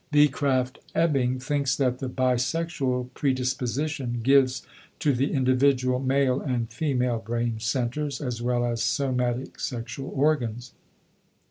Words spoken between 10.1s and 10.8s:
organs.